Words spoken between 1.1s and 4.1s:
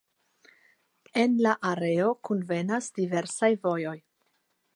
En la areo kunvenas diversaj vojoj.